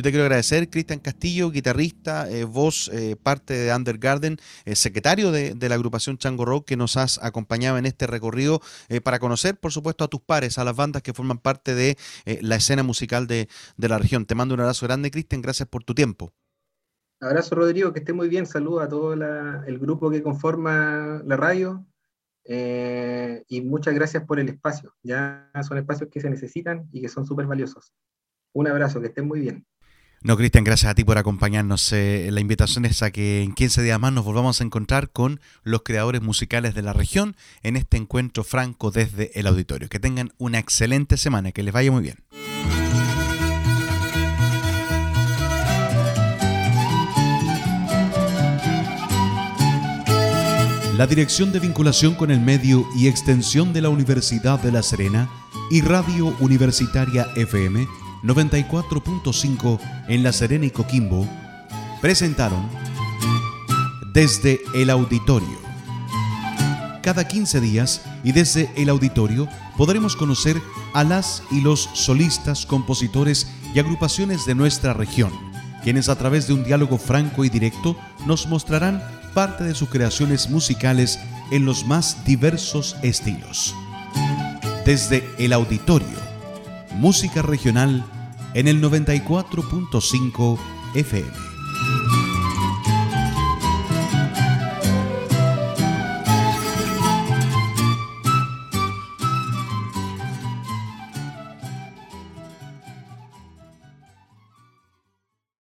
[0.00, 5.30] Yo te quiero agradecer, Cristian Castillo, guitarrista, eh, voz, eh, parte de Undergarden, eh, secretario
[5.30, 8.62] de, la agrupación Chango Rock, que nos has acompañado en este recorrido
[9.04, 11.98] para conocer, por supuesto, a tus pares, a las bandas que forman parte de
[12.40, 14.24] la escena musical de, de la región.
[14.24, 16.32] Te mando un abrazo grande, Cristian, gracias por tu tiempo.
[17.20, 18.46] Abrazo, Rodrigo, que esté muy bien.
[18.46, 21.84] Saludos a todo el grupo que conforma la radio.
[22.46, 24.94] Eh, y muchas gracias por el espacio.
[25.02, 27.92] Ya son espacios que se necesitan y que son súper valiosos.
[28.54, 29.66] Un abrazo, que estén muy bien.
[30.22, 31.92] No, Cristian, gracias a ti por acompañarnos.
[31.94, 35.40] Eh, la invitación es a que en 15 días más nos volvamos a encontrar con
[35.62, 39.88] los creadores musicales de la región en este encuentro franco desde el auditorio.
[39.88, 42.18] Que tengan una excelente semana, que les vaya muy bien.
[51.00, 55.30] la Dirección de Vinculación con el Medio y Extensión de la Universidad de La Serena
[55.70, 57.88] y Radio Universitaria FM
[58.22, 61.26] 94.5 en La Serena y Coquimbo
[62.00, 62.68] presentaron
[64.12, 65.58] Desde el Auditorio.
[67.02, 69.48] Cada 15 días y desde el auditorio
[69.78, 70.60] podremos conocer
[70.92, 75.32] a las y los solistas, compositores y agrupaciones de nuestra región,
[75.82, 77.96] quienes a través de un diálogo franco y directo
[78.26, 79.02] nos mostrarán
[79.32, 81.18] parte de sus creaciones musicales
[81.50, 83.74] en los más diversos estilos.
[84.84, 86.29] Desde el auditorio,
[87.00, 88.04] música regional
[88.52, 90.58] en el 94.5
[90.94, 92.19] FM.